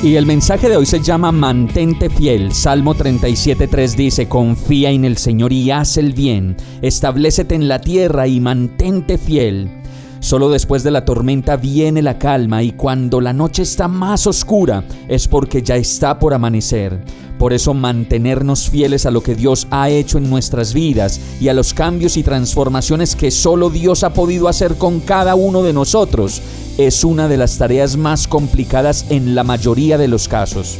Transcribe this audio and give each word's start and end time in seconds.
Y 0.00 0.14
el 0.14 0.26
mensaje 0.26 0.68
de 0.68 0.76
hoy 0.76 0.86
se 0.86 1.00
llama 1.00 1.32
Mantente 1.32 2.08
fiel. 2.08 2.52
Salmo 2.52 2.94
37.3 2.94 3.96
dice, 3.96 4.28
Confía 4.28 4.90
en 4.90 5.04
el 5.04 5.16
Señor 5.16 5.52
y 5.52 5.72
haz 5.72 5.96
el 5.96 6.12
bien. 6.12 6.56
Establecete 6.82 7.56
en 7.56 7.66
la 7.66 7.80
tierra 7.80 8.28
y 8.28 8.38
mantente 8.38 9.18
fiel. 9.18 9.68
Solo 10.20 10.50
después 10.50 10.84
de 10.84 10.92
la 10.92 11.04
tormenta 11.04 11.56
viene 11.56 12.00
la 12.00 12.16
calma 12.16 12.62
y 12.62 12.72
cuando 12.72 13.20
la 13.20 13.32
noche 13.32 13.62
está 13.62 13.88
más 13.88 14.28
oscura 14.28 14.84
es 15.08 15.26
porque 15.26 15.62
ya 15.62 15.74
está 15.74 16.16
por 16.20 16.32
amanecer. 16.32 17.02
Por 17.36 17.52
eso 17.52 17.74
mantenernos 17.74 18.70
fieles 18.70 19.04
a 19.04 19.10
lo 19.10 19.20
que 19.24 19.34
Dios 19.34 19.66
ha 19.70 19.90
hecho 19.90 20.18
en 20.18 20.30
nuestras 20.30 20.74
vidas 20.74 21.20
y 21.40 21.48
a 21.48 21.54
los 21.54 21.74
cambios 21.74 22.16
y 22.16 22.22
transformaciones 22.22 23.16
que 23.16 23.32
solo 23.32 23.68
Dios 23.68 24.04
ha 24.04 24.12
podido 24.12 24.46
hacer 24.46 24.76
con 24.76 25.00
cada 25.00 25.34
uno 25.34 25.64
de 25.64 25.72
nosotros 25.72 26.40
es 26.78 27.02
una 27.02 27.26
de 27.26 27.36
las 27.36 27.58
tareas 27.58 27.96
más 27.96 28.28
complicadas 28.28 29.06
en 29.10 29.34
la 29.34 29.42
mayoría 29.42 29.98
de 29.98 30.06
los 30.06 30.28
casos. 30.28 30.78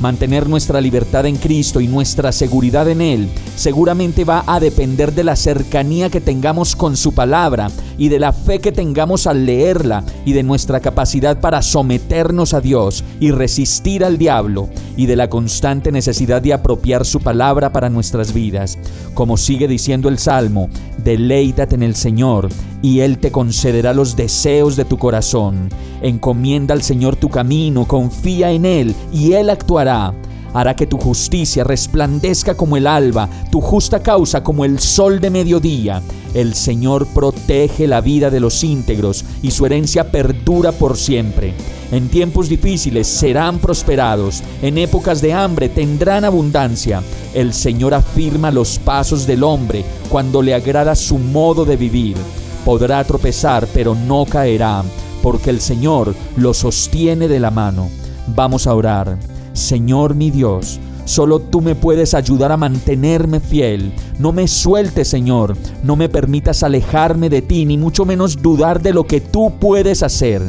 Mantener 0.00 0.48
nuestra 0.48 0.80
libertad 0.80 1.26
en 1.26 1.36
Cristo 1.36 1.80
y 1.80 1.88
nuestra 1.88 2.30
seguridad 2.32 2.88
en 2.88 3.02
Él 3.02 3.28
seguramente 3.56 4.24
va 4.24 4.44
a 4.46 4.60
depender 4.60 5.12
de 5.12 5.24
la 5.24 5.34
cercanía 5.36 6.08
que 6.08 6.20
tengamos 6.20 6.76
con 6.76 6.96
su 6.96 7.12
palabra 7.12 7.68
y 8.00 8.08
de 8.08 8.18
la 8.18 8.32
fe 8.32 8.60
que 8.60 8.72
tengamos 8.72 9.26
al 9.26 9.44
leerla 9.44 10.02
y 10.24 10.32
de 10.32 10.42
nuestra 10.42 10.80
capacidad 10.80 11.38
para 11.38 11.60
someternos 11.60 12.54
a 12.54 12.62
Dios 12.62 13.04
y 13.20 13.30
resistir 13.30 14.06
al 14.06 14.16
diablo 14.16 14.70
y 14.96 15.04
de 15.04 15.16
la 15.16 15.28
constante 15.28 15.92
necesidad 15.92 16.40
de 16.40 16.54
apropiar 16.54 17.04
su 17.04 17.20
palabra 17.20 17.72
para 17.72 17.90
nuestras 17.90 18.32
vidas. 18.32 18.78
Como 19.12 19.36
sigue 19.36 19.68
diciendo 19.68 20.08
el 20.08 20.18
Salmo, 20.18 20.70
deleítate 21.04 21.74
en 21.74 21.82
el 21.82 21.94
Señor 21.94 22.48
y 22.80 23.00
Él 23.00 23.18
te 23.18 23.30
concederá 23.30 23.92
los 23.92 24.16
deseos 24.16 24.76
de 24.76 24.86
tu 24.86 24.96
corazón. 24.96 25.68
Encomienda 26.00 26.72
al 26.72 26.80
Señor 26.80 27.16
tu 27.16 27.28
camino, 27.28 27.86
confía 27.86 28.50
en 28.50 28.64
Él 28.64 28.94
y 29.12 29.34
Él 29.34 29.50
actuará. 29.50 30.14
Hará 30.52 30.74
que 30.74 30.86
tu 30.86 30.98
justicia 30.98 31.64
resplandezca 31.64 32.56
como 32.56 32.76
el 32.76 32.86
alba, 32.86 33.28
tu 33.50 33.60
justa 33.60 34.02
causa 34.02 34.42
como 34.42 34.64
el 34.64 34.80
sol 34.80 35.20
de 35.20 35.30
mediodía. 35.30 36.02
El 36.34 36.54
Señor 36.54 37.06
protege 37.06 37.86
la 37.86 38.00
vida 38.00 38.30
de 38.30 38.40
los 38.40 38.62
íntegros 38.64 39.24
y 39.42 39.50
su 39.50 39.66
herencia 39.66 40.10
perdura 40.10 40.72
por 40.72 40.96
siempre. 40.96 41.54
En 41.92 42.08
tiempos 42.08 42.48
difíciles 42.48 43.06
serán 43.08 43.58
prosperados, 43.58 44.42
en 44.62 44.78
épocas 44.78 45.20
de 45.20 45.32
hambre 45.32 45.68
tendrán 45.68 46.24
abundancia. 46.24 47.02
El 47.34 47.52
Señor 47.52 47.94
afirma 47.94 48.50
los 48.50 48.78
pasos 48.78 49.26
del 49.26 49.42
hombre 49.42 49.84
cuando 50.08 50.42
le 50.42 50.54
agrada 50.54 50.94
su 50.94 51.18
modo 51.18 51.64
de 51.64 51.76
vivir. 51.76 52.16
Podrá 52.64 53.02
tropezar, 53.04 53.66
pero 53.72 53.94
no 53.94 54.24
caerá, 54.24 54.82
porque 55.22 55.50
el 55.50 55.60
Señor 55.60 56.14
lo 56.36 56.54
sostiene 56.54 57.26
de 57.26 57.40
la 57.40 57.50
mano. 57.50 57.88
Vamos 58.28 58.66
a 58.66 58.74
orar. 58.74 59.29
Señor 59.52 60.14
mi 60.14 60.30
Dios, 60.30 60.80
Solo 61.10 61.40
tú 61.40 61.60
me 61.60 61.74
puedes 61.74 62.14
ayudar 62.14 62.52
a 62.52 62.56
mantenerme 62.56 63.40
fiel. 63.40 63.92
No 64.20 64.30
me 64.30 64.46
sueltes, 64.46 65.08
Señor. 65.08 65.56
No 65.82 65.96
me 65.96 66.08
permitas 66.08 66.62
alejarme 66.62 67.28
de 67.28 67.42
ti, 67.42 67.64
ni 67.64 67.76
mucho 67.76 68.04
menos 68.04 68.40
dudar 68.40 68.80
de 68.80 68.92
lo 68.92 69.02
que 69.02 69.20
tú 69.20 69.52
puedes 69.58 70.04
hacer. 70.04 70.40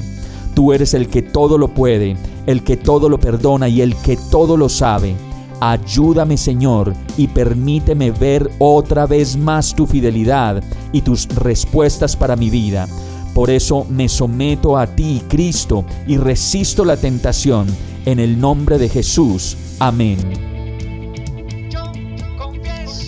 Tú 0.53 0.71
eres 0.71 0.93
el 0.93 1.07
que 1.07 1.23
todo 1.23 1.57
lo 1.57 1.69
puede, 1.69 2.15
el 2.45 2.63
que 2.63 2.77
todo 2.77 3.09
lo 3.09 3.19
perdona 3.19 3.69
y 3.69 3.81
el 3.81 3.95
que 3.95 4.17
todo 4.29 4.55
lo 4.55 4.69
sabe. 4.69 5.15
Ayúdame 5.61 6.37
Señor 6.37 6.93
y 7.17 7.27
permíteme 7.27 8.11
ver 8.11 8.51
otra 8.59 9.07
vez 9.07 9.37
más 9.37 9.73
tu 9.73 9.87
fidelidad 9.87 10.63
y 10.91 11.01
tus 11.01 11.27
respuestas 11.29 12.15
para 12.15 12.35
mi 12.35 12.51
vida. 12.51 12.87
Por 13.33 13.49
eso 13.49 13.85
me 13.89 14.09
someto 14.09 14.77
a 14.77 14.87
ti, 14.87 15.21
Cristo, 15.27 15.85
y 16.07 16.17
resisto 16.17 16.83
la 16.85 16.97
tentación. 16.97 17.67
En 18.05 18.19
el 18.19 18.39
nombre 18.39 18.77
de 18.77 18.89
Jesús. 18.89 19.55
Amén. 19.79 20.17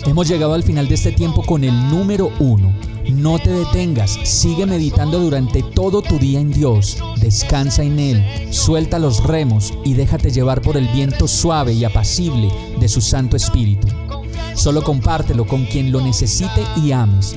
Hemos 0.06 0.28
llegado 0.28 0.54
al 0.54 0.62
final 0.62 0.86
de 0.86 0.94
este 0.94 1.12
tiempo 1.12 1.42
con 1.42 1.64
el 1.64 1.74
número 1.90 2.30
uno. 2.38 2.72
No 3.10 3.38
te 3.38 3.50
detengas, 3.50 4.18
sigue 4.24 4.66
meditando 4.66 5.18
durante 5.18 5.62
todo 5.62 6.00
tu 6.02 6.18
día 6.18 6.40
en 6.40 6.50
Dios, 6.52 6.96
descansa 7.20 7.82
en 7.82 7.98
Él, 7.98 8.24
suelta 8.50 8.98
los 8.98 9.22
remos 9.24 9.74
y 9.84 9.92
déjate 9.92 10.30
llevar 10.30 10.62
por 10.62 10.76
el 10.76 10.88
viento 10.88 11.28
suave 11.28 11.74
y 11.74 11.84
apacible 11.84 12.48
de 12.80 12.88
su 12.88 13.00
Santo 13.00 13.36
Espíritu. 13.36 13.88
Solo 14.54 14.82
compártelo 14.82 15.46
con 15.46 15.64
quien 15.66 15.92
lo 15.92 16.00
necesite 16.00 16.62
y 16.82 16.92
ames. 16.92 17.36